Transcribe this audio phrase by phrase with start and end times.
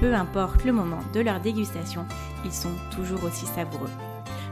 [0.00, 2.04] Peu importe le moment de leur dégustation,
[2.44, 3.90] ils sont toujours aussi savoureux.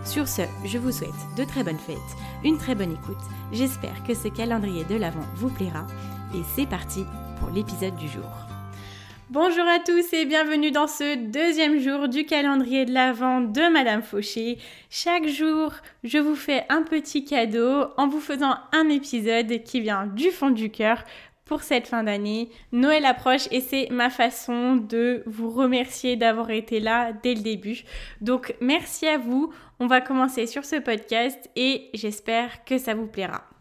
[0.04, 1.96] Sur ce, je vous souhaite de très bonnes fêtes,
[2.44, 3.22] une très bonne écoute.
[3.52, 5.86] J'espère que ce calendrier de l'Avent vous plaira.
[6.34, 7.04] Et c'est parti
[7.38, 8.30] pour l'épisode du jour.
[9.30, 14.02] Bonjour à tous et bienvenue dans ce deuxième jour du calendrier de l'Avent de Madame
[14.02, 14.58] Fauché.
[14.90, 15.72] Chaque jour,
[16.04, 20.50] je vous fais un petit cadeau en vous faisant un épisode qui vient du fond
[20.50, 21.02] du cœur
[21.52, 22.48] pour cette fin d'année.
[22.72, 27.84] Noël approche et c'est ma façon de vous remercier d'avoir été là dès le début.
[28.22, 29.52] Donc merci à vous.
[29.78, 33.51] On va commencer sur ce podcast et j'espère que ça vous plaira.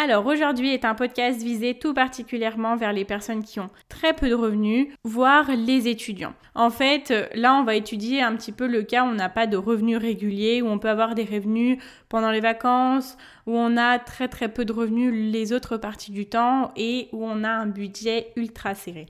[0.00, 4.28] Alors aujourd'hui est un podcast visé tout particulièrement vers les personnes qui ont très peu
[4.28, 6.34] de revenus, voire les étudiants.
[6.54, 9.48] En fait, là on va étudier un petit peu le cas où on n'a pas
[9.48, 13.16] de revenus réguliers, où on peut avoir des revenus pendant les vacances,
[13.48, 17.24] où on a très très peu de revenus les autres parties du temps et où
[17.24, 19.06] on a un budget ultra serré.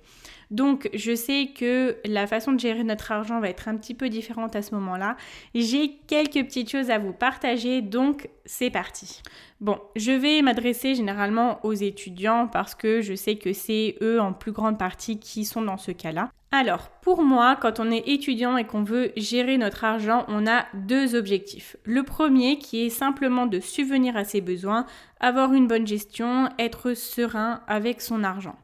[0.50, 4.08] Donc, je sais que la façon de gérer notre argent va être un petit peu
[4.08, 5.16] différente à ce moment-là.
[5.54, 9.20] J'ai quelques petites choses à vous partager, donc c'est parti.
[9.60, 14.32] Bon, je vais m'adresser généralement aux étudiants parce que je sais que c'est eux en
[14.32, 16.30] plus grande partie qui sont dans ce cas-là.
[16.50, 20.64] Alors, pour moi, quand on est étudiant et qu'on veut gérer notre argent, on a
[20.72, 21.76] deux objectifs.
[21.84, 24.86] Le premier qui est simplement de subvenir à ses besoins,
[25.20, 28.56] avoir une bonne gestion, être serein avec son argent.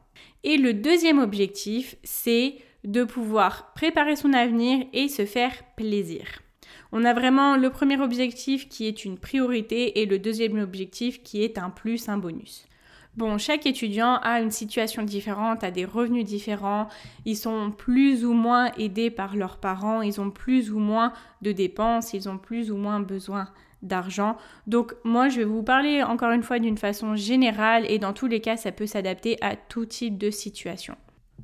[0.47, 6.23] Et le deuxième objectif, c'est de pouvoir préparer son avenir et se faire plaisir.
[6.91, 11.43] On a vraiment le premier objectif qui est une priorité et le deuxième objectif qui
[11.43, 12.67] est un plus, un bonus.
[13.17, 16.89] Bon, chaque étudiant a une situation différente, a des revenus différents,
[17.25, 21.53] ils sont plus ou moins aidés par leurs parents, ils ont plus ou moins de
[21.53, 23.47] dépenses, ils ont plus ou moins besoin
[23.85, 24.37] d'argent.
[24.67, 28.27] Donc moi, je vais vous parler encore une fois d'une façon générale et dans tous
[28.27, 30.95] les cas, ça peut s'adapter à tout type de situation.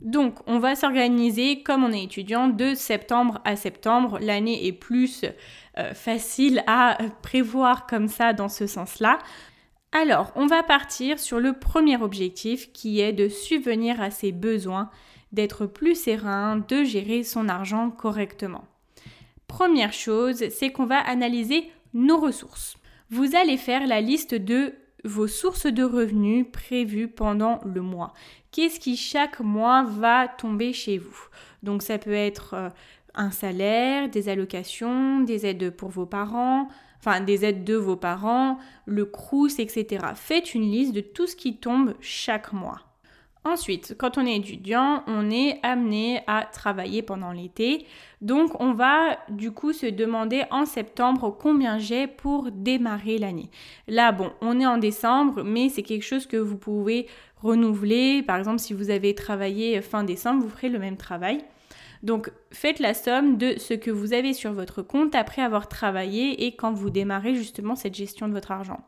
[0.01, 4.17] Donc, on va s'organiser comme on est étudiant de septembre à septembre.
[4.19, 5.25] L'année est plus
[5.77, 9.19] euh, facile à prévoir comme ça dans ce sens-là.
[9.91, 14.89] Alors, on va partir sur le premier objectif qui est de subvenir à ses besoins,
[15.33, 18.63] d'être plus serein, de gérer son argent correctement.
[19.47, 22.77] Première chose, c'est qu'on va analyser nos ressources.
[23.09, 28.13] Vous allez faire la liste de vos sources de revenus prévues pendant le mois.
[28.51, 31.17] Qu'est-ce qui chaque mois va tomber chez vous?
[31.63, 32.69] Donc ça peut être euh,
[33.15, 36.67] un salaire, des allocations, des aides pour vos parents,
[36.99, 40.05] enfin des aides de vos parents, le crous, etc.
[40.15, 42.90] Faites une liste de tout ce qui tombe chaque mois.
[43.43, 47.87] Ensuite, quand on est étudiant, on est amené à travailler pendant l'été.
[48.21, 53.49] Donc, on va du coup se demander en septembre combien j'ai pour démarrer l'année.
[53.87, 57.07] Là, bon, on est en décembre, mais c'est quelque chose que vous pouvez
[57.41, 58.21] renouveler.
[58.21, 61.43] Par exemple, si vous avez travaillé fin décembre, vous ferez le même travail.
[62.03, 66.45] Donc, faites la somme de ce que vous avez sur votre compte après avoir travaillé
[66.45, 68.81] et quand vous démarrez justement cette gestion de votre argent.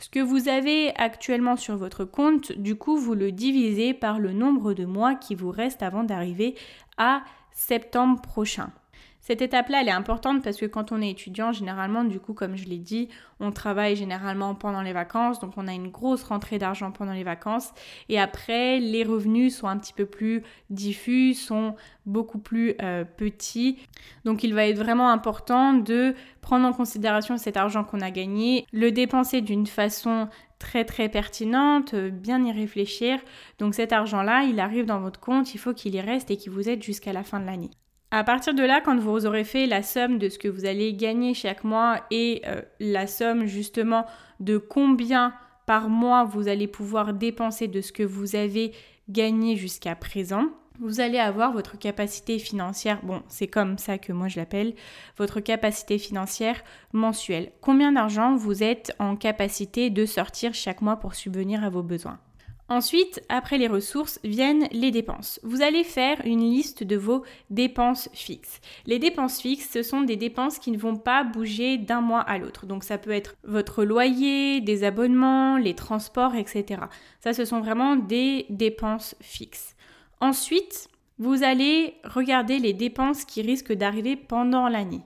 [0.00, 4.32] Ce que vous avez actuellement sur votre compte, du coup, vous le divisez par le
[4.32, 6.54] nombre de mois qui vous reste avant d'arriver
[6.96, 8.72] à septembre prochain.
[9.20, 12.56] Cette étape-là, elle est importante parce que quand on est étudiant, généralement, du coup, comme
[12.56, 13.08] je l'ai dit,
[13.38, 17.22] on travaille généralement pendant les vacances, donc on a une grosse rentrée d'argent pendant les
[17.22, 17.70] vacances.
[18.08, 21.76] Et après, les revenus sont un petit peu plus diffus, sont
[22.06, 23.78] beaucoup plus euh, petits.
[24.24, 28.66] Donc il va être vraiment important de prendre en considération cet argent qu'on a gagné,
[28.72, 30.28] le dépenser d'une façon
[30.58, 33.18] très très pertinente, bien y réfléchir.
[33.58, 36.52] Donc cet argent-là, il arrive dans votre compte, il faut qu'il y reste et qu'il
[36.52, 37.70] vous aide jusqu'à la fin de l'année.
[38.12, 40.94] À partir de là, quand vous aurez fait la somme de ce que vous allez
[40.94, 44.04] gagner chaque mois et euh, la somme justement
[44.40, 45.32] de combien
[45.64, 48.72] par mois vous allez pouvoir dépenser de ce que vous avez
[49.08, 50.46] gagné jusqu'à présent,
[50.80, 54.74] vous allez avoir votre capacité financière, bon, c'est comme ça que moi je l'appelle,
[55.16, 56.62] votre capacité financière
[56.92, 57.52] mensuelle.
[57.60, 62.18] Combien d'argent vous êtes en capacité de sortir chaque mois pour subvenir à vos besoins?
[62.70, 65.40] Ensuite, après les ressources, viennent les dépenses.
[65.42, 68.60] Vous allez faire une liste de vos dépenses fixes.
[68.86, 72.38] Les dépenses fixes, ce sont des dépenses qui ne vont pas bouger d'un mois à
[72.38, 72.66] l'autre.
[72.66, 76.82] Donc ça peut être votre loyer, des abonnements, les transports, etc.
[77.18, 79.74] Ça, ce sont vraiment des dépenses fixes.
[80.20, 80.88] Ensuite,
[81.18, 85.02] vous allez regarder les dépenses qui risquent d'arriver pendant l'année.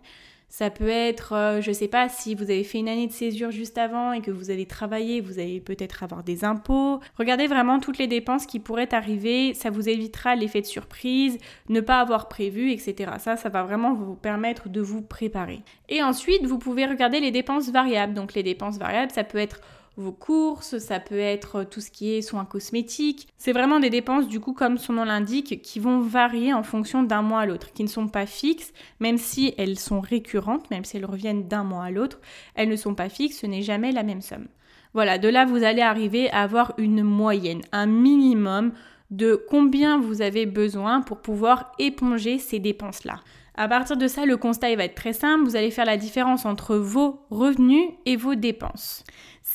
[0.56, 3.12] Ça peut être, euh, je ne sais pas, si vous avez fait une année de
[3.12, 7.00] césure juste avant et que vous allez travailler, vous allez peut-être avoir des impôts.
[7.18, 11.80] Regardez vraiment toutes les dépenses qui pourraient arriver, ça vous évitera l'effet de surprise, ne
[11.80, 13.14] pas avoir prévu, etc.
[13.18, 15.62] Ça, ça va vraiment vous permettre de vous préparer.
[15.88, 18.14] Et ensuite, vous pouvez regarder les dépenses variables.
[18.14, 19.60] Donc les dépenses variables, ça peut être
[19.96, 23.28] vos courses, ça peut être tout ce qui est soins cosmétiques.
[23.38, 27.02] C'est vraiment des dépenses, du coup, comme son nom l'indique, qui vont varier en fonction
[27.02, 30.84] d'un mois à l'autre, qui ne sont pas fixes, même si elles sont récurrentes, même
[30.84, 32.20] si elles reviennent d'un mois à l'autre,
[32.54, 34.48] elles ne sont pas fixes, ce n'est jamais la même somme.
[34.94, 38.72] Voilà, de là, vous allez arriver à avoir une moyenne, un minimum
[39.10, 43.20] de combien vous avez besoin pour pouvoir éponger ces dépenses-là.
[43.56, 45.44] À partir de ça, le constat va être très simple.
[45.44, 49.04] Vous allez faire la différence entre vos revenus et vos dépenses.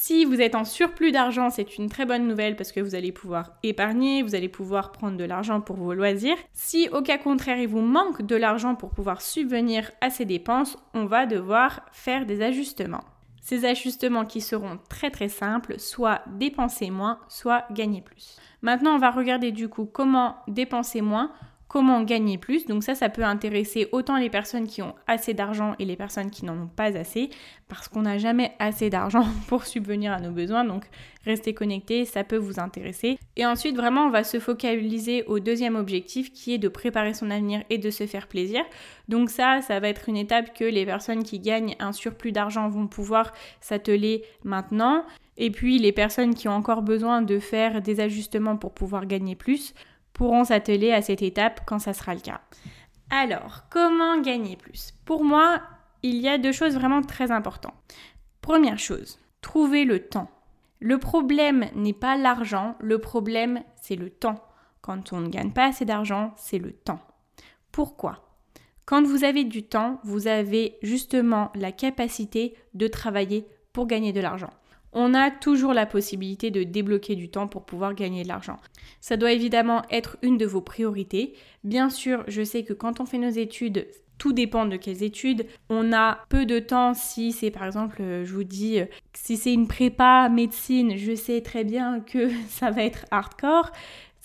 [0.02, 3.12] Si vous êtes en surplus d'argent, c'est une très bonne nouvelle parce que vous allez
[3.12, 6.38] pouvoir épargner, vous allez pouvoir prendre de l'argent pour vos loisirs.
[6.54, 10.78] Si au cas contraire, il vous manque de l'argent pour pouvoir subvenir à ces dépenses,
[10.94, 13.04] on va devoir faire des ajustements.
[13.42, 18.38] Ces ajustements qui seront très très simples, soit dépenser moins, soit gagner plus.
[18.62, 21.34] Maintenant, on va regarder du coup comment dépenser moins
[21.70, 22.66] comment gagner plus.
[22.66, 26.32] Donc ça, ça peut intéresser autant les personnes qui ont assez d'argent et les personnes
[26.32, 27.30] qui n'en ont pas assez,
[27.70, 30.66] parce qu'on n'a jamais assez d'argent pour subvenir à nos besoins.
[30.66, 30.86] Donc
[31.26, 33.20] restez connectés, ça peut vous intéresser.
[33.36, 37.30] Et ensuite, vraiment, on va se focaliser au deuxième objectif qui est de préparer son
[37.30, 38.64] avenir et de se faire plaisir.
[39.08, 42.68] Donc ça, ça va être une étape que les personnes qui gagnent un surplus d'argent
[42.68, 43.32] vont pouvoir
[43.62, 45.06] s'atteler maintenant.
[45.38, 49.36] Et puis les personnes qui ont encore besoin de faire des ajustements pour pouvoir gagner
[49.36, 49.76] plus
[50.20, 52.42] pourront s'atteler à cette étape quand ça sera le cas.
[53.10, 54.94] Alors, comment gagner plus?
[55.06, 55.62] Pour moi,
[56.04, 57.74] il y a deux choses vraiment très importantes.
[58.42, 60.30] Première chose, trouver le temps.
[60.82, 64.44] Le problème n'est pas l'argent, le problème c'est le temps.
[64.82, 67.00] Quand on ne gagne pas assez d'argent, c'est le temps.
[67.72, 68.36] Pourquoi?
[68.86, 74.20] Quand vous avez du temps, vous avez justement la capacité de travailler pour gagner de
[74.20, 74.52] l'argent
[74.94, 78.58] on a toujours la possibilité de débloquer du temps pour pouvoir gagner de l'argent.
[79.02, 81.34] Ça doit évidemment être une de vos priorités.
[81.64, 83.88] Bien sûr, je sais que quand on fait nos études,
[84.18, 85.48] tout dépend de quelles études.
[85.70, 89.38] On a peu de temps si c'est par exemple, euh, je vous dis, euh, si
[89.38, 93.72] c'est une prépa médecine, je sais très bien que ça va être hardcore.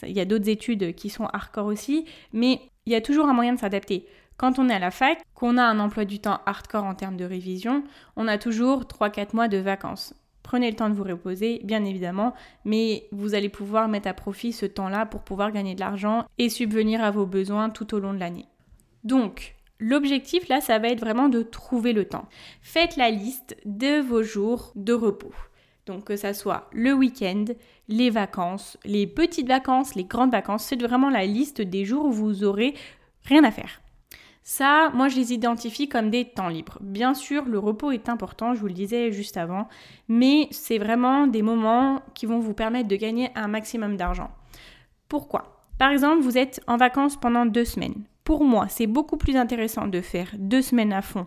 [0.02, 3.32] Il y a d'autres études qui sont hardcore aussi, mais il y a toujours un
[3.32, 4.06] moyen de s'adapter.
[4.36, 7.16] Quand on est à la fac, qu'on a un emploi du temps hardcore en termes
[7.16, 7.84] de révision,
[8.16, 10.12] on a toujours 3-4 mois de vacances.
[10.44, 14.52] Prenez le temps de vous reposer, bien évidemment, mais vous allez pouvoir mettre à profit
[14.52, 18.12] ce temps-là pour pouvoir gagner de l'argent et subvenir à vos besoins tout au long
[18.12, 18.46] de l'année.
[19.04, 22.28] Donc, l'objectif là, ça va être vraiment de trouver le temps.
[22.60, 25.32] Faites la liste de vos jours de repos.
[25.86, 27.46] Donc que ça soit le week-end,
[27.88, 32.12] les vacances, les petites vacances, les grandes vacances, c'est vraiment la liste des jours où
[32.12, 32.74] vous aurez
[33.24, 33.80] rien à faire.
[34.46, 36.76] Ça, moi, je les identifie comme des temps libres.
[36.82, 39.68] Bien sûr, le repos est important, je vous le disais juste avant,
[40.06, 44.30] mais c'est vraiment des moments qui vont vous permettre de gagner un maximum d'argent.
[45.08, 45.64] Pourquoi?
[45.78, 48.04] Par exemple, vous êtes en vacances pendant deux semaines.
[48.22, 51.26] Pour moi, c'est beaucoup plus intéressant de faire deux semaines à fond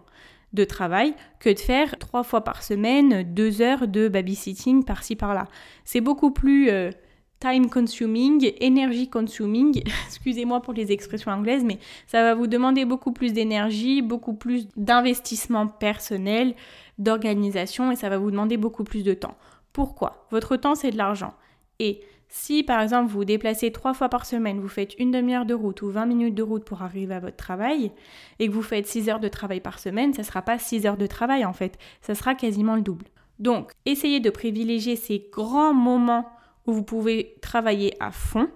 [0.54, 5.48] de travail que de faire trois fois par semaine deux heures de babysitting par-ci par-là.
[5.86, 6.92] C'est beaucoup plus euh,
[7.40, 13.12] time consuming, energy consuming, excusez-moi pour les expressions anglaises, mais ça va vous demander beaucoup
[13.12, 16.56] plus d'énergie, beaucoup plus d'investissement personnel,
[16.98, 19.38] d'organisation et ça va vous demander beaucoup plus de temps.
[19.72, 20.28] Pourquoi?
[20.32, 21.34] Votre temps c'est de l'argent.
[21.80, 25.46] Et si par exemple vous vous déplacez trois fois par semaine, vous faites une demi-heure
[25.46, 27.92] de route ou 20 minutes de route pour arriver à votre travail
[28.40, 30.86] et que vous faites 6 heures de travail par semaine, ça ne sera pas 6
[30.88, 33.06] heures de travail en fait, ça sera quasiment le double.
[33.40, 36.28] Donc essayez de privilégier ces grands moments
[36.68, 38.50] où vous pouvez travailler à fond.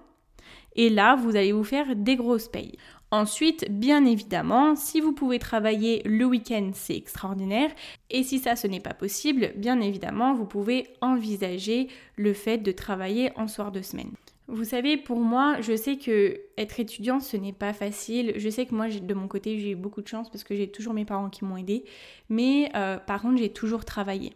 [0.76, 2.78] Et là, vous allez vous faire des grosses payes.
[3.10, 7.70] Ensuite, bien évidemment, si vous pouvez travailler le week-end, c'est extraordinaire.
[8.08, 12.72] Et si ça, ce n'est pas possible, bien évidemment, vous pouvez envisager le fait de
[12.72, 14.12] travailler en soir de semaine.
[14.48, 18.32] Vous savez, pour moi, je sais que être étudiant, ce n'est pas facile.
[18.36, 20.70] Je sais que moi, de mon côté, j'ai eu beaucoup de chance parce que j'ai
[20.70, 21.84] toujours mes parents qui m'ont aidé.
[22.30, 24.32] Mais euh, par contre, j'ai toujours travaillé.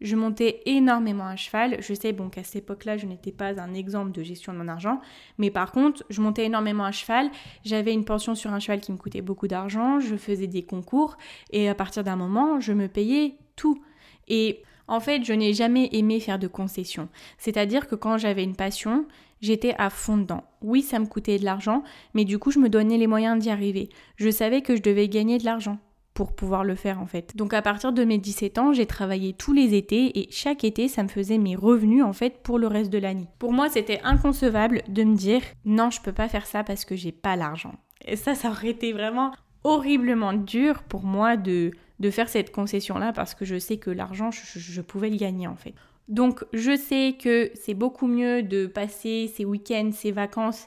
[0.00, 1.76] Je montais énormément à cheval.
[1.80, 4.68] Je sais bon qu'à cette époque-là, je n'étais pas un exemple de gestion de mon
[4.68, 5.00] argent,
[5.38, 7.30] mais par contre, je montais énormément à cheval.
[7.64, 11.16] J'avais une pension sur un cheval qui me coûtait beaucoup d'argent, je faisais des concours
[11.50, 13.82] et à partir d'un moment, je me payais tout.
[14.28, 17.08] Et en fait, je n'ai jamais aimé faire de concessions.
[17.36, 19.06] C'est-à-dire que quand j'avais une passion,
[19.40, 20.44] j'étais à fond dedans.
[20.62, 21.82] Oui, ça me coûtait de l'argent,
[22.14, 23.88] mais du coup, je me donnais les moyens d'y arriver.
[24.16, 25.78] Je savais que je devais gagner de l'argent
[26.18, 27.36] pour pouvoir le faire en fait.
[27.36, 30.88] Donc à partir de mes 17 ans, j'ai travaillé tous les étés et chaque été,
[30.88, 33.28] ça me faisait mes revenus en fait pour le reste de l'année.
[33.38, 36.96] Pour moi, c'était inconcevable de me dire non, je peux pas faire ça parce que
[36.96, 37.76] j'ai pas l'argent.
[38.04, 39.30] Et ça, ça aurait été vraiment
[39.62, 41.70] horriblement dur pour moi de,
[42.00, 45.46] de faire cette concession-là parce que je sais que l'argent, je, je pouvais le gagner
[45.46, 45.74] en fait.
[46.08, 50.66] Donc je sais que c'est beaucoup mieux de passer ses week-ends, ses vacances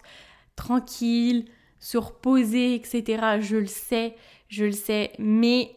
[0.55, 1.43] tranquilles,
[1.81, 3.41] se reposer, etc.
[3.41, 4.15] Je le sais
[4.51, 5.71] je le sais, mais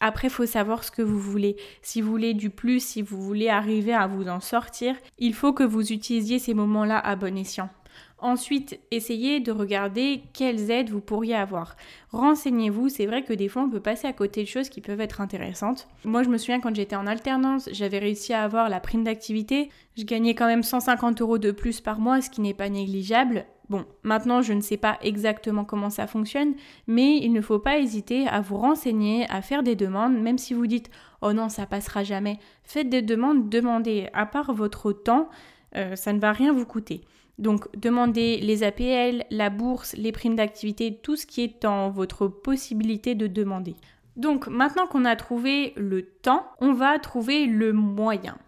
[0.00, 1.56] après, il faut savoir ce que vous voulez.
[1.80, 5.52] Si vous voulez du plus, si vous voulez arriver à vous en sortir, il faut
[5.52, 7.70] que vous utilisiez ces moments-là à bon escient.
[8.18, 11.76] Ensuite, essayez de regarder quelles aides vous pourriez avoir.
[12.12, 15.02] Renseignez-vous, c'est vrai que des fois on peut passer à côté de choses qui peuvent
[15.02, 15.86] être intéressantes.
[16.04, 19.68] Moi je me souviens quand j'étais en alternance, j'avais réussi à avoir la prime d'activité.
[19.98, 23.44] Je gagnais quand même 150 euros de plus par mois, ce qui n'est pas négligeable.
[23.68, 26.54] Bon, maintenant je ne sais pas exactement comment ça fonctionne,
[26.86, 30.54] mais il ne faut pas hésiter à vous renseigner, à faire des demandes, même si
[30.54, 30.88] vous dites
[31.20, 32.38] oh non ça passera jamais.
[32.64, 34.08] Faites des demandes, demandez.
[34.14, 35.28] À part votre temps,
[35.74, 37.02] euh, ça ne va rien vous coûter.
[37.38, 42.28] Donc demandez les APL, la bourse, les primes d'activité, tout ce qui est en votre
[42.28, 43.76] possibilité de demander.
[44.16, 48.38] Donc maintenant qu'on a trouvé le temps, on va trouver le moyen.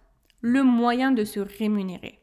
[0.41, 2.21] Le moyen de se rémunérer.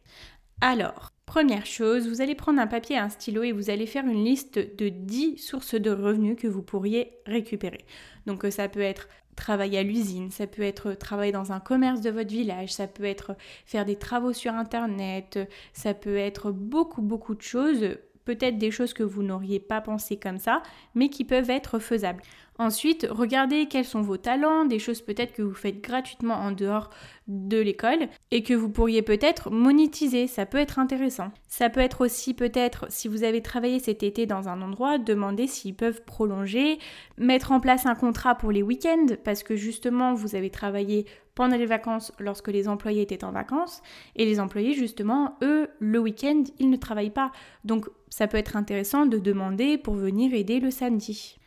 [0.61, 4.05] Alors, Première chose, vous allez prendre un papier et un stylo et vous allez faire
[4.05, 7.83] une liste de 10 sources de revenus que vous pourriez récupérer.
[8.27, 12.09] Donc ça peut être travailler à l'usine, ça peut être travailler dans un commerce de
[12.09, 15.39] votre village, ça peut être faire des travaux sur Internet,
[15.73, 20.17] ça peut être beaucoup beaucoup de choses, peut-être des choses que vous n'auriez pas pensé
[20.17, 20.61] comme ça,
[20.95, 22.21] mais qui peuvent être faisables.
[22.57, 26.89] Ensuite, regardez quels sont vos talents, des choses peut-être que vous faites gratuitement en dehors
[27.27, 31.31] de l'école et que vous pourriez peut-être monétiser, ça peut être intéressant.
[31.49, 35.47] Ça peut être aussi peut-être si vous avez travaillé cet été dans un endroit, demander
[35.47, 36.79] s'ils peuvent prolonger,
[37.17, 41.57] mettre en place un contrat pour les week-ends parce que justement vous avez travaillé pendant
[41.57, 43.81] les vacances lorsque les employés étaient en vacances
[44.15, 47.33] et les employés justement eux le week-end ils ne travaillent pas.
[47.65, 51.37] Donc ça peut être intéressant de demander pour venir aider le samedi.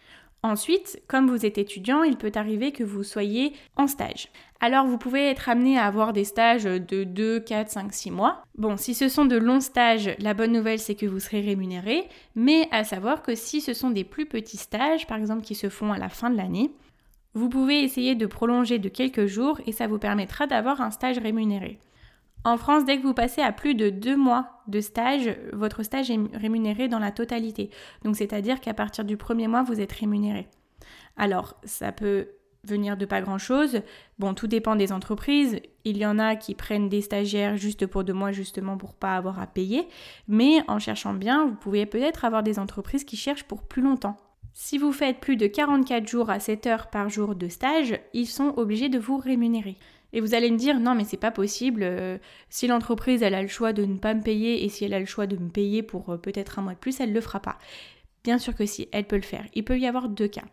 [0.45, 4.29] Ensuite, comme vous êtes étudiant, il peut arriver que vous soyez en stage.
[4.61, 8.43] Alors vous pouvez être amené à avoir des stages de 2, 4, 5, 6 mois.
[8.57, 12.09] Bon, si ce sont de longs stages, la bonne nouvelle c'est que vous serez rémunéré,
[12.37, 15.69] mais à savoir que si ce sont des plus petits stages, par exemple qui se
[15.69, 16.71] font à la fin de l'année,
[17.35, 21.19] vous pouvez essayer de prolonger de quelques jours et ça vous permettra d'avoir un stage
[21.19, 21.79] rémunéré.
[22.45, 26.11] En France, dès que vous passez à plus de deux mois de stage, votre stage
[26.11, 27.71] est rémunéré dans la totalité.
[28.05, 30.47] Donc c'est-à-dire qu'à partir du premier mois, vous êtes rémunéré.
[31.17, 32.29] Alors, ça peut
[32.65, 33.83] venir de pas grand-chose.
[34.19, 35.61] Bon, tout dépend des entreprises.
[35.85, 39.17] Il y en a qui prennent des stagiaires juste pour deux mois, justement pour pas
[39.17, 39.89] avoir à payer.
[40.27, 44.17] Mais en cherchant bien, vous pouvez peut-être avoir des entreprises qui cherchent pour plus longtemps.
[44.55, 48.27] Si vous faites plus de 44 jours à 7 heures par jour de stage, ils
[48.27, 49.77] sont obligés de vous rémunérer.
[50.13, 51.83] Et vous allez me dire, non, mais c'est pas possible.
[51.83, 54.95] Euh, si l'entreprise, elle a le choix de ne pas me payer et si elle
[54.95, 57.21] a le choix de me payer pour euh, peut-être un mois de plus, elle le
[57.21, 57.59] fera pas.
[58.25, 59.45] Bien sûr que si, elle peut le faire.
[59.55, 60.45] Il peut y avoir deux cas.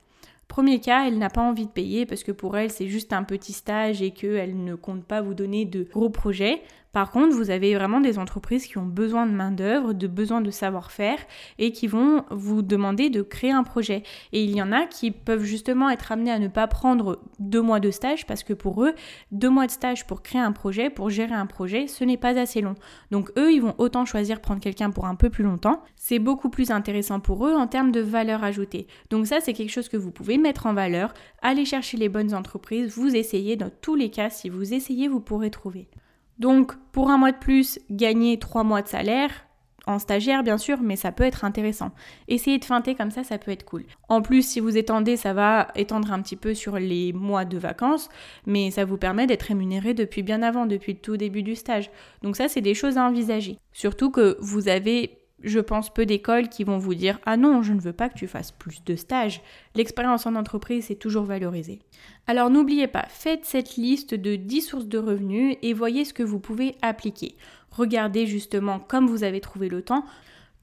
[0.47, 3.23] Premier cas, elle n'a pas envie de payer parce que pour elle, c'est juste un
[3.23, 6.61] petit stage et qu'elle ne compte pas vous donner de gros projets.
[6.95, 10.49] Par contre, vous avez vraiment des entreprises qui ont besoin de main-d'œuvre, de besoin de
[10.49, 11.17] savoir-faire
[11.59, 14.03] et qui vont vous demander de créer un projet.
[14.31, 17.61] Et il y en a qui peuvent justement être amenés à ne pas prendre deux
[17.61, 18.93] mois de stage parce que pour eux,
[19.33, 22.39] deux mois de stage pour créer un projet, pour gérer un projet, ce n'est pas
[22.39, 22.75] assez long.
[23.11, 25.83] Donc eux, ils vont autant choisir prendre quelqu'un pour un peu plus longtemps.
[25.97, 28.87] C'est beaucoup plus intéressant pour eux en termes de valeur ajoutée.
[29.09, 31.13] Donc ça, c'est quelque chose que vous pouvez mettre en valeur.
[31.41, 33.57] Allez chercher les bonnes entreprises, vous essayez.
[33.57, 35.89] Dans tous les cas, si vous essayez, vous pourrez trouver.
[36.39, 39.45] Donc, pour un mois de plus, gagner trois mois de salaire,
[39.87, 41.91] en stagiaire bien sûr, mais ça peut être intéressant.
[42.27, 43.83] Essayez de feinter comme ça, ça peut être cool.
[44.09, 47.57] En plus, si vous étendez, ça va étendre un petit peu sur les mois de
[47.57, 48.09] vacances,
[48.45, 51.91] mais ça vous permet d'être rémunéré depuis bien avant, depuis le tout début du stage.
[52.21, 53.57] Donc ça, c'est des choses à envisager.
[53.73, 57.73] Surtout que vous avez je pense, peu d'écoles qui vont vous dire Ah non, je
[57.73, 59.41] ne veux pas que tu fasses plus de stages.
[59.75, 61.79] L'expérience en entreprise est toujours valorisée.
[62.27, 66.23] Alors n'oubliez pas, faites cette liste de 10 sources de revenus et voyez ce que
[66.23, 67.35] vous pouvez appliquer.
[67.71, 70.05] Regardez justement comme vous avez trouvé le temps,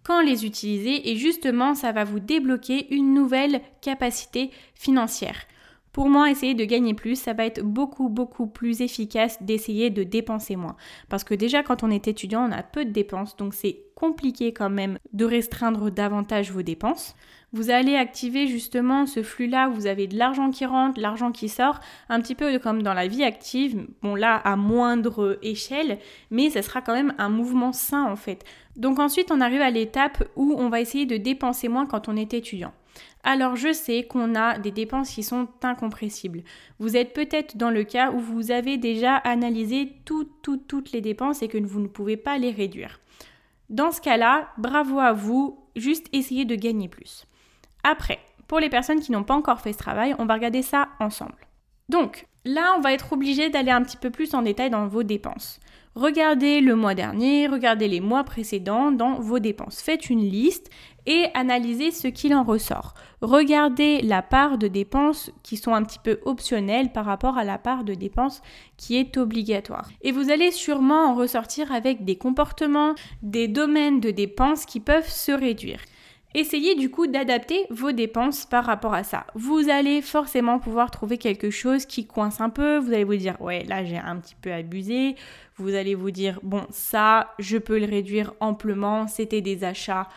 [0.03, 5.37] quand les utiliser et justement ça va vous débloquer une nouvelle capacité financière.
[5.93, 10.05] Pour moi, essayer de gagner plus, ça va être beaucoup, beaucoup plus efficace d'essayer de
[10.05, 10.77] dépenser moins.
[11.11, 14.55] Parce que déjà, quand on est étudiant, on a peu de dépenses, donc c'est compliqué
[14.55, 17.15] quand même de restreindre davantage vos dépenses.
[17.53, 21.51] Vous allez activer justement ce flux-là où vous avez de l'argent qui rentre, l'argent qui
[21.51, 25.99] sort, un petit peu comme dans la vie active, bon là à moindre échelle,
[26.31, 28.45] mais ça sera quand même un mouvement sain en fait.
[28.77, 32.17] Donc ensuite on arrive à l'étape où on va essayer de dépenser moins quand on
[32.17, 32.73] est étudiant.
[33.25, 36.43] Alors je sais qu'on a des dépenses qui sont incompressibles.
[36.79, 41.01] Vous êtes peut-être dans le cas où vous avez déjà analysé toutes, toutes, toutes les
[41.01, 43.01] dépenses et que vous ne pouvez pas les réduire.
[43.71, 47.27] Dans ce cas-là, bravo à vous, juste essayez de gagner plus.
[47.85, 50.89] Après, pour les personnes qui n'ont pas encore fait ce travail, on va regarder ça
[51.01, 51.47] ensemble.
[51.89, 55.03] Donc, là, on va être obligé d'aller un petit peu plus en détail dans vos
[55.05, 55.61] dépenses.
[55.95, 59.83] Regardez le mois dernier, regardez les mois précédents dans vos dépenses.
[59.83, 60.71] Faites une liste
[61.07, 62.95] et analysez ce qu'il en ressort.
[63.21, 67.59] Regardez la part de dépenses qui sont un petit peu optionnelles par rapport à la
[67.59, 68.43] part de dépenses
[68.77, 69.89] qui est obligatoire.
[70.03, 75.09] Et vous allez sûrement en ressortir avec des comportements, des domaines de dépenses qui peuvent
[75.09, 75.81] se réduire.
[76.35, 79.27] Essayez du coup d'adapter vos dépenses par rapport à ça.
[79.35, 82.79] Vous allez forcément pouvoir trouver quelque chose qui coince un peu.
[82.79, 85.15] Vous allez vous dire, ouais, là j'ai un petit peu abusé.
[85.57, 89.09] Vous allez vous dire, bon, ça, je peux le réduire amplement.
[89.09, 90.09] C'était des achats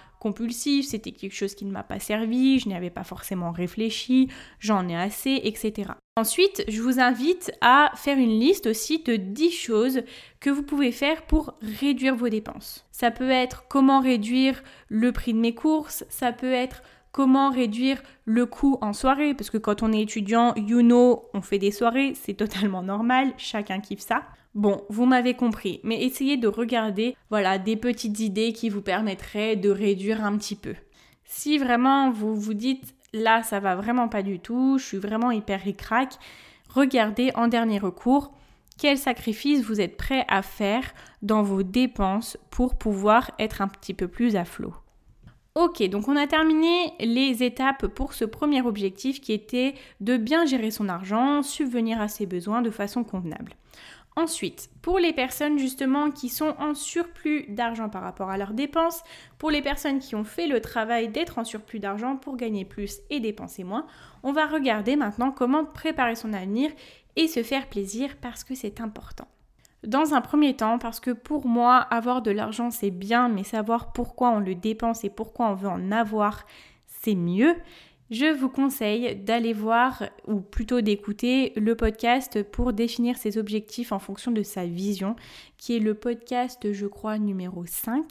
[0.83, 4.29] c'était quelque chose qui ne m'a pas servi, je n'y avais pas forcément réfléchi,
[4.59, 5.91] j'en ai assez, etc.
[6.17, 10.01] Ensuite, je vous invite à faire une liste aussi de 10 choses
[10.39, 12.85] que vous pouvez faire pour réduire vos dépenses.
[12.91, 18.01] Ça peut être comment réduire le prix de mes courses, ça peut être comment réduire
[18.25, 21.71] le coût en soirée, parce que quand on est étudiant, you know, on fait des
[21.71, 24.23] soirées, c'est totalement normal, chacun kiffe ça.
[24.55, 29.57] Bon, vous m'avez compris, mais essayez de regarder, voilà, des petites idées qui vous permettraient
[29.57, 30.75] de réduire un petit peu.
[31.25, 35.31] Si vraiment vous vous dites, là, ça va vraiment pas du tout, je suis vraiment
[35.31, 36.13] hyper ricrac,
[36.69, 38.31] regardez en dernier recours
[38.77, 43.93] quel sacrifice vous êtes prêt à faire dans vos dépenses pour pouvoir être un petit
[43.93, 44.73] peu plus à flot.
[45.55, 50.45] Ok, donc on a terminé les étapes pour ce premier objectif qui était de bien
[50.45, 53.53] gérer son argent, subvenir à ses besoins de façon convenable.
[54.17, 59.03] Ensuite, pour les personnes justement qui sont en surplus d'argent par rapport à leurs dépenses,
[59.37, 62.99] pour les personnes qui ont fait le travail d'être en surplus d'argent pour gagner plus
[63.09, 63.85] et dépenser moins,
[64.23, 66.71] on va regarder maintenant comment préparer son avenir
[67.17, 69.27] et se faire plaisir parce que c'est important.
[69.85, 73.91] Dans un premier temps, parce que pour moi, avoir de l'argent c'est bien, mais savoir
[73.91, 76.45] pourquoi on le dépense et pourquoi on veut en avoir,
[76.87, 77.53] c'est mieux
[78.11, 83.99] je vous conseille d'aller voir ou plutôt d'écouter le podcast pour définir ses objectifs en
[83.99, 85.15] fonction de sa vision,
[85.57, 88.03] qui est le podcast, je crois, numéro 5.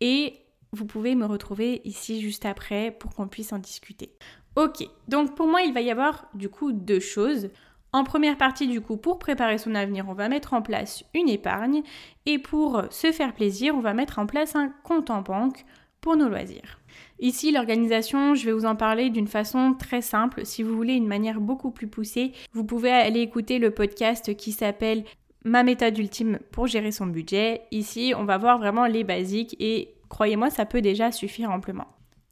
[0.00, 0.34] Et
[0.72, 4.10] vous pouvez me retrouver ici juste après pour qu'on puisse en discuter.
[4.56, 7.50] Ok, donc pour moi, il va y avoir du coup deux choses.
[7.92, 11.28] En première partie, du coup, pour préparer son avenir, on va mettre en place une
[11.28, 11.82] épargne
[12.26, 15.64] et pour se faire plaisir, on va mettre en place un compte en banque
[16.00, 16.78] pour nos loisirs.
[17.18, 20.44] Ici, l'organisation, je vais vous en parler d'une façon très simple.
[20.44, 24.52] Si vous voulez une manière beaucoup plus poussée, vous pouvez aller écouter le podcast qui
[24.52, 25.04] s'appelle
[25.44, 27.62] Ma méthode ultime pour gérer son budget.
[27.70, 31.86] Ici, on va voir vraiment les basiques et croyez-moi, ça peut déjà suffire amplement.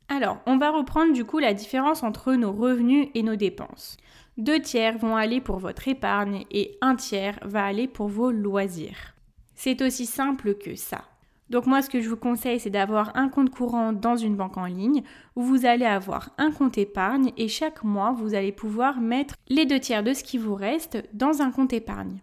[0.09, 3.97] Alors, on va reprendre du coup la différence entre nos revenus et nos dépenses.
[4.37, 9.15] Deux tiers vont aller pour votre épargne et un tiers va aller pour vos loisirs.
[9.55, 11.05] C'est aussi simple que ça.
[11.51, 14.57] Donc moi, ce que je vous conseille, c'est d'avoir un compte courant dans une banque
[14.57, 15.03] en ligne
[15.37, 19.67] où vous allez avoir un compte épargne et chaque mois, vous allez pouvoir mettre les
[19.67, 22.19] deux tiers de ce qui vous reste dans un compte épargne.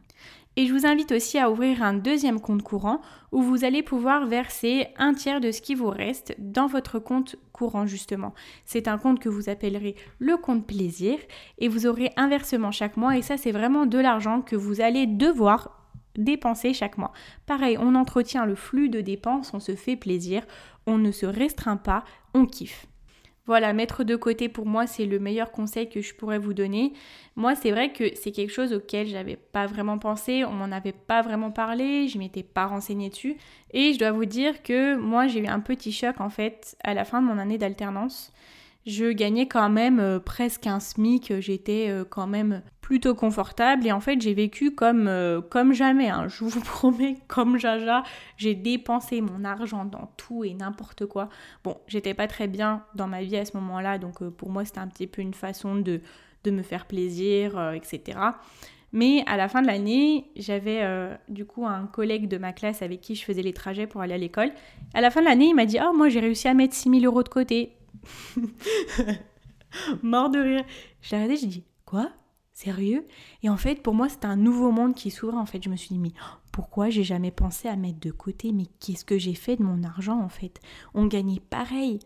[0.57, 2.99] Et je vous invite aussi à ouvrir un deuxième compte courant
[3.31, 7.37] où vous allez pouvoir verser un tiers de ce qui vous reste dans votre compte
[7.53, 8.33] courant justement.
[8.65, 11.17] C'est un compte que vous appellerez le compte plaisir
[11.57, 15.07] et vous aurez inversement chaque mois et ça c'est vraiment de l'argent que vous allez
[15.07, 15.80] devoir
[16.15, 17.13] dépenser chaque mois.
[17.45, 20.43] Pareil, on entretient le flux de dépenses, on se fait plaisir,
[20.85, 22.87] on ne se restreint pas, on kiffe.
[23.47, 26.93] Voilà, mettre de côté pour moi, c'est le meilleur conseil que je pourrais vous donner.
[27.35, 30.91] Moi, c'est vrai que c'est quelque chose auquel j'avais pas vraiment pensé, on m'en avait
[30.91, 33.37] pas vraiment parlé, je m'étais pas renseignée dessus.
[33.71, 36.93] Et je dois vous dire que moi, j'ai eu un petit choc en fait à
[36.93, 38.31] la fin de mon année d'alternance
[38.85, 42.61] je gagnais quand même euh, presque un SMIC, j'étais euh, quand même
[42.91, 46.27] plutôt confortable et en fait j'ai vécu comme, euh, comme jamais, hein.
[46.27, 48.03] je vous promets, comme Jaja,
[48.35, 51.29] j'ai dépensé mon argent dans tout et n'importe quoi.
[51.63, 54.79] Bon, j'étais pas très bien dans ma vie à ce moment-là, donc pour moi c'était
[54.79, 56.01] un petit peu une façon de,
[56.43, 58.19] de me faire plaisir, etc.
[58.91, 60.85] Mais à la fin de l'année, j'avais
[61.29, 64.15] du coup un collègue de ma classe avec qui je faisais les trajets pour aller
[64.15, 64.51] à l'école.
[64.93, 67.05] À la fin de l'année, il m'a dit Oh, moi j'ai réussi à mettre 6000
[67.05, 67.71] euros de côté.
[70.03, 70.65] Mort de rire.
[71.01, 72.11] J'ai regardé, j'ai dit Quoi?
[72.61, 73.05] Sérieux
[73.43, 75.37] Et en fait, pour moi, c'était un nouveau monde qui s'ouvrait.
[75.37, 76.13] En fait, je me suis dit, mais
[76.51, 79.83] pourquoi j'ai jamais pensé à mettre de côté Mais qu'est-ce que j'ai fait de mon
[79.83, 80.59] argent en fait?
[80.93, 81.99] On gagnait pareil.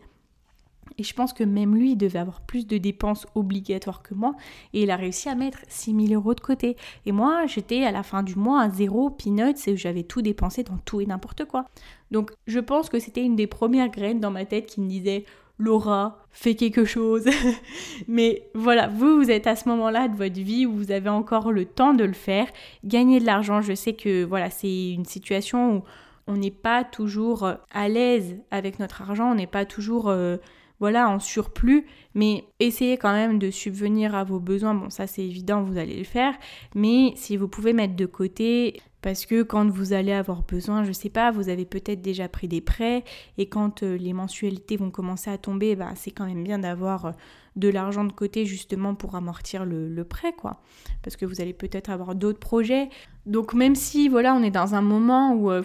[0.98, 4.34] Et je pense que même lui, il devait avoir plus de dépenses obligatoires que moi.
[4.72, 6.76] Et il a réussi à mettre 6000 euros de côté.
[7.04, 10.62] Et moi, j'étais à la fin du mois à zéro peanuts et j'avais tout dépensé
[10.62, 11.66] dans tout et n'importe quoi.
[12.10, 15.24] Donc je pense que c'était une des premières graines dans ma tête qui me disait
[15.58, 17.24] Laura, fais quelque chose.
[18.08, 21.52] Mais voilà, vous, vous êtes à ce moment-là de votre vie où vous avez encore
[21.52, 22.46] le temps de le faire.
[22.84, 25.82] Gagner de l'argent, je sais que voilà, c'est une situation où
[26.26, 30.36] on n'est pas toujours à l'aise avec notre argent, on n'est pas toujours euh,
[30.80, 34.74] voilà, en surplus, mais essayez quand même de subvenir à vos besoins.
[34.74, 36.34] Bon, ça c'est évident, vous allez le faire,
[36.74, 40.90] mais si vous pouvez mettre de côté, parce que quand vous allez avoir besoin, je
[40.90, 43.04] sais pas, vous avez peut-être déjà pris des prêts,
[43.38, 47.06] et quand euh, les mensualités vont commencer à tomber, bah, c'est quand même bien d'avoir
[47.06, 47.12] euh,
[47.54, 50.60] de l'argent de côté justement pour amortir le, prêt, quoi.
[51.04, 52.88] Parce que vous allez peut-être avoir d'autres projets.
[53.26, 55.62] Donc même si, voilà, on est dans un moment où euh,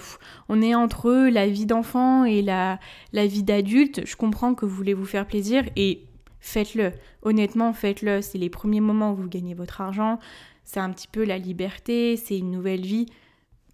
[0.47, 2.79] on est entre la vie d'enfant et la,
[3.11, 6.05] la vie d'adulte, je comprends que vous voulez vous faire plaisir et
[6.41, 6.91] faites-le.
[7.23, 8.21] Honnêtement, faites-le.
[8.21, 10.19] C'est les premiers moments où vous gagnez votre argent.
[10.63, 13.07] C'est un petit peu la liberté, c'est une nouvelle vie.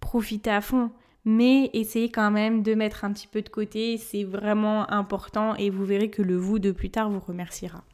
[0.00, 0.90] Profitez à fond
[1.30, 5.68] mais essayez quand même de mettre un petit peu de côté, c'est vraiment important et
[5.68, 7.84] vous verrez que le vous de plus tard vous remerciera.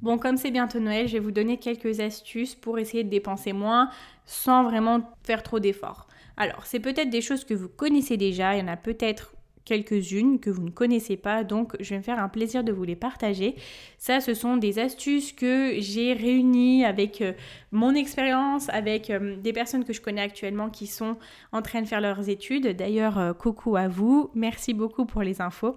[0.00, 3.52] Bon, comme c'est bientôt Noël, je vais vous donner quelques astuces pour essayer de dépenser
[3.52, 3.90] moins
[4.26, 6.06] sans vraiment faire trop d'efforts.
[6.36, 9.34] Alors, c'est peut-être des choses que vous connaissez déjà, il y en a peut-être
[9.68, 12.84] quelques-unes que vous ne connaissez pas, donc je vais me faire un plaisir de vous
[12.84, 13.54] les partager.
[13.98, 17.34] Ça, ce sont des astuces que j'ai réunies avec euh,
[17.70, 21.18] mon expérience, avec euh, des personnes que je connais actuellement qui sont
[21.52, 22.68] en train de faire leurs études.
[22.76, 25.76] D'ailleurs, euh, coucou à vous, merci beaucoup pour les infos.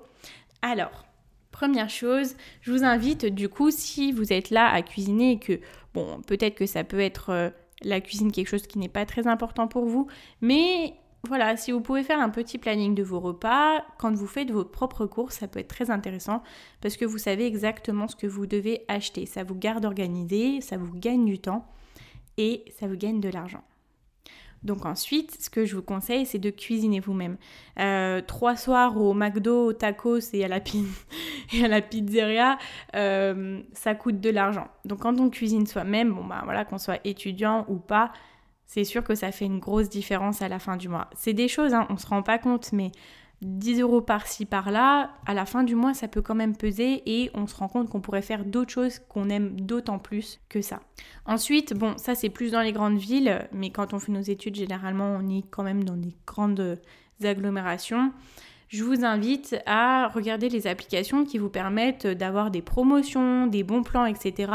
[0.62, 1.06] Alors,
[1.51, 5.60] Première chose, je vous invite du coup, si vous êtes là à cuisiner que,
[5.93, 7.51] bon, peut-être que ça peut être
[7.82, 10.08] la cuisine quelque chose qui n'est pas très important pour vous,
[10.39, 10.93] mais
[11.28, 14.66] voilà, si vous pouvez faire un petit planning de vos repas, quand vous faites vos
[14.66, 16.42] propres courses, ça peut être très intéressant
[16.82, 19.28] parce que vous savez exactement ce que vous devez acheter.
[19.28, 21.68] Ça vous garde organisé, ça vous gagne du temps
[22.38, 23.64] et ça vous gagne de l'argent.
[24.64, 27.38] Donc ensuite, ce que je vous conseille, c'est de cuisiner vous-même.
[27.80, 30.60] Euh, trois soirs au McDo, au tacos et à la,
[31.54, 32.58] et à la pizzeria,
[32.96, 34.68] euh, ça coûte de l'argent.
[34.86, 38.12] Donc quand on cuisine soi-même, bon bah voilà, qu'on soit étudiant ou pas,
[38.74, 41.10] c'est sûr que ça fait une grosse différence à la fin du mois.
[41.14, 42.94] C'est des choses, hein, on se rend pas compte, mais
[43.42, 47.32] 10 euros par-ci par-là, à la fin du mois, ça peut quand même peser et
[47.34, 50.80] on se rend compte qu'on pourrait faire d'autres choses qu'on aime d'autant plus que ça.
[51.26, 54.56] Ensuite, bon, ça c'est plus dans les grandes villes, mais quand on fait nos études,
[54.56, 56.80] généralement, on est quand même dans des grandes
[57.22, 58.14] agglomérations
[58.72, 63.84] je vous invite à regarder les applications qui vous permettent d'avoir des promotions, des bons
[63.84, 64.50] plans, etc.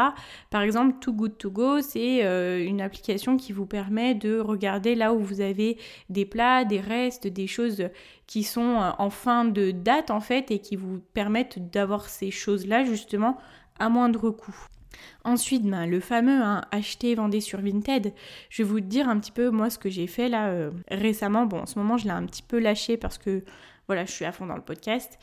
[0.49, 4.95] Par exemple, Too Good To Go, c'est euh, une application qui vous permet de regarder
[4.95, 5.77] là où vous avez
[6.09, 7.91] des plats, des restes, des choses
[8.27, 12.31] qui sont euh, en fin de date en fait et qui vous permettent d'avoir ces
[12.31, 13.37] choses-là justement
[13.79, 14.57] à moindre coût.
[15.25, 18.15] Ensuite, ben, le fameux hein, acheter, vendre sur Vinted.
[18.49, 21.45] Je vais vous dire un petit peu moi ce que j'ai fait là euh, récemment.
[21.45, 23.43] Bon, en ce moment, je l'ai un petit peu lâché parce que
[23.87, 25.19] voilà, je suis à fond dans le podcast.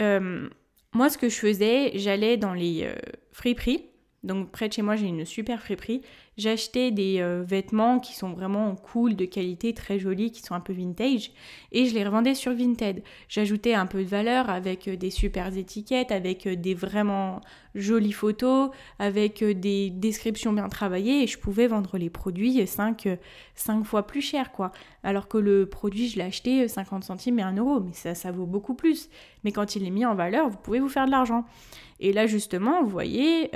[0.00, 0.48] Euh,
[0.92, 2.94] moi, ce que je faisais, j'allais dans les euh,
[3.32, 3.86] friperies.
[4.22, 6.02] Donc, près de chez moi, j'ai une super friperie.
[6.38, 10.60] J'achetais des euh, vêtements qui sont vraiment cool, de qualité, très jolis, qui sont un
[10.60, 11.30] peu vintage,
[11.72, 13.02] et je les revendais sur Vinted.
[13.28, 17.42] J'ajoutais un peu de valeur avec euh, des super étiquettes, avec euh, des vraiment
[17.74, 23.08] jolies photos, avec des descriptions bien travaillées, et je pouvais vendre les produits 5,
[23.54, 24.72] 5 fois plus cher, quoi.
[25.02, 28.30] Alors que le produit, je l'ai acheté 50 centimes et 1 euro, mais ça, ça
[28.30, 29.10] vaut beaucoup plus.
[29.44, 31.44] Mais quand il est mis en valeur, vous pouvez vous faire de l'argent.
[31.98, 33.50] Et là, justement, vous voyez,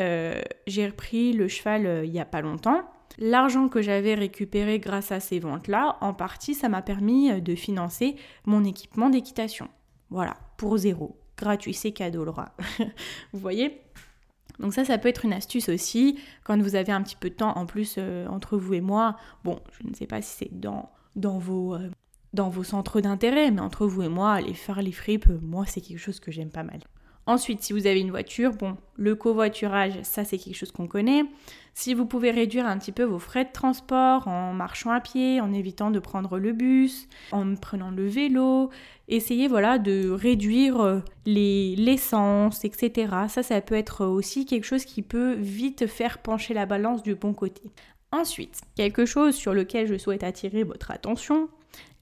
[0.66, 2.65] j'ai repris le cheval il n'y a pas longtemps
[3.18, 7.54] L'argent que j'avais récupéré grâce à ces ventes-là, en partie, ça m'a permis euh, de
[7.54, 9.68] financer mon équipement d'équitation.
[10.10, 11.18] Voilà, pour zéro.
[11.38, 12.54] Gratuit, c'est cadeau, Laura.
[13.32, 13.80] vous voyez?
[14.58, 17.34] Donc ça, ça peut être une astuce aussi, quand vous avez un petit peu de
[17.34, 19.16] temps en plus euh, entre vous et moi.
[19.44, 21.90] Bon, je ne sais pas si c'est dans, dans, vos, euh,
[22.32, 25.80] dans vos centres d'intérêt, mais entre vous et moi, aller faire les fripes, moi, c'est
[25.80, 26.80] quelque chose que j'aime pas mal.
[27.26, 31.24] Ensuite, si vous avez une voiture, bon, le covoiturage, ça c'est quelque chose qu'on connaît.
[31.74, 35.40] Si vous pouvez réduire un petit peu vos frais de transport en marchant à pied,
[35.40, 38.70] en évitant de prendre le bus, en prenant le vélo,
[39.08, 43.12] essayez voilà de réduire euh, les l'essence, etc.
[43.28, 47.16] Ça, ça peut être aussi quelque chose qui peut vite faire pencher la balance du
[47.16, 47.62] bon côté.
[48.12, 51.48] Ensuite, quelque chose sur lequel je souhaite attirer votre attention,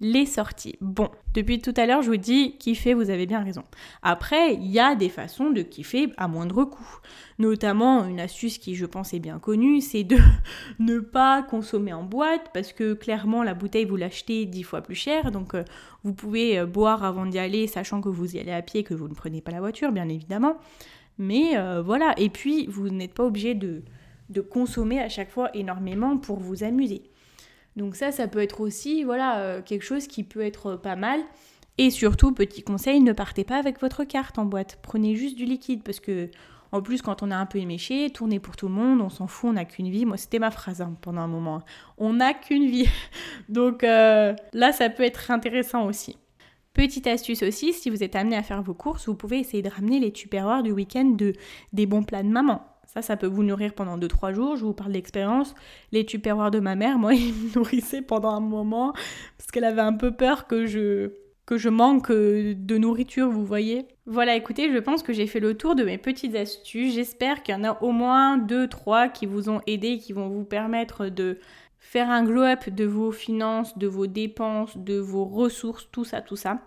[0.01, 0.77] les sorties.
[0.81, 3.63] Bon, depuis tout à l'heure, je vous dis kiffer, vous avez bien raison.
[4.03, 6.99] Après, il y a des façons de kiffer à moindre coût.
[7.39, 10.19] Notamment, une astuce qui, je pense, est bien connue, c'est de
[10.79, 14.95] ne pas consommer en boîte parce que clairement, la bouteille, vous l'achetez dix fois plus
[14.95, 15.31] cher.
[15.31, 15.65] Donc, euh,
[16.03, 18.95] vous pouvez euh, boire avant d'y aller, sachant que vous y allez à pied, que
[18.95, 20.57] vous ne prenez pas la voiture, bien évidemment.
[21.19, 23.83] Mais euh, voilà, et puis, vous n'êtes pas obligé de,
[24.29, 27.05] de consommer à chaque fois énormément pour vous amuser.
[27.77, 31.21] Donc ça, ça peut être aussi voilà euh, quelque chose qui peut être pas mal.
[31.77, 34.79] Et surtout, petit conseil, ne partez pas avec votre carte en boîte.
[34.83, 36.31] Prenez juste du liquide parce que
[36.75, 39.29] en plus, quand on est un peu éméché, tournez pour tout le monde, on s'en
[39.29, 40.05] fout, on n'a qu'une vie.
[40.05, 41.63] Moi, c'était ma phrase hein, pendant un moment.
[41.99, 42.89] On n'a qu'une vie.
[43.49, 46.17] Donc euh, là, ça peut être intéressant aussi.
[46.73, 49.69] Petite astuce aussi, si vous êtes amené à faire vos courses, vous pouvez essayer de
[49.69, 51.33] ramener les tupperwares du week-end de,
[51.73, 52.65] des bons plats de maman.
[52.95, 54.57] Ça, ça peut vous nourrir pendant 2-3 jours.
[54.57, 55.55] Je vous parle d'expérience.
[55.93, 58.93] Les tupperwares de ma mère, moi, ils me nourrissaient pendant un moment
[59.37, 61.11] parce qu'elle avait un peu peur que je
[61.47, 63.87] que je manque euh, de nourriture, vous voyez.
[64.07, 66.95] Voilà, écoutez, je pense que j'ai fait le tour de mes petites astuces.
[66.95, 70.45] J'espère qu'il y en a au moins 2-3 qui vous ont aidé, qui vont vous
[70.45, 71.39] permettre de
[71.79, 76.37] faire un glow-up de vos finances, de vos dépenses, de vos ressources, tout ça, tout
[76.37, 76.61] ça.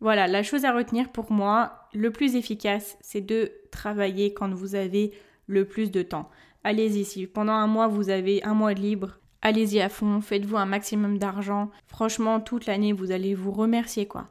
[0.00, 4.74] Voilà, la chose à retenir pour moi, le plus efficace, c'est de travailler quand vous
[4.74, 5.12] avez
[5.48, 6.30] le plus de temps.
[6.62, 10.56] Allez-y, si pendant un mois vous avez un mois de libre, allez-y à fond, faites-vous
[10.56, 11.70] un maximum d'argent.
[11.88, 14.28] Franchement, toute l'année, vous allez vous remercier quoi.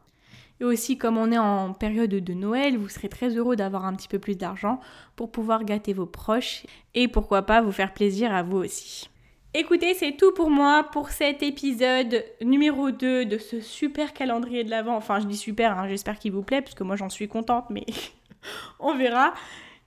[0.59, 3.93] Et aussi, comme on est en période de Noël, vous serez très heureux d'avoir un
[3.93, 4.79] petit peu plus d'argent
[5.15, 9.09] pour pouvoir gâter vos proches et pourquoi pas vous faire plaisir à vous aussi.
[9.53, 14.69] Écoutez, c'est tout pour moi pour cet épisode numéro 2 de ce super calendrier de
[14.69, 14.95] l'Avent.
[14.95, 17.65] Enfin, je dis super, hein, j'espère qu'il vous plaît, parce que moi j'en suis contente,
[17.69, 17.85] mais
[18.79, 19.33] on verra.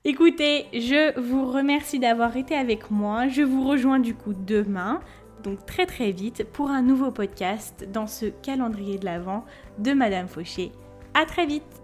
[0.06, 3.28] Écoutez, je vous remercie d'avoir été avec moi.
[3.28, 5.02] Je vous rejoins du coup demain,
[5.42, 9.44] donc très très vite, pour un nouveau podcast dans ce calendrier de l'Avent
[9.76, 10.72] de Madame Fauché.
[11.12, 11.79] À très vite